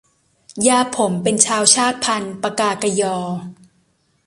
[0.67, 3.17] ย่าผมเป็นชาวชาติพันธุ์ปกากะญอ